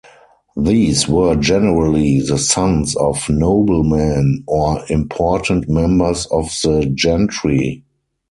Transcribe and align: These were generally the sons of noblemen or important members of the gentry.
These 0.57 1.07
were 1.07 1.35
generally 1.35 2.21
the 2.21 2.39
sons 2.39 2.95
of 2.95 3.29
noblemen 3.29 4.43
or 4.47 4.83
important 4.89 5.69
members 5.69 6.25
of 6.31 6.45
the 6.63 6.87
gentry. 6.95 7.83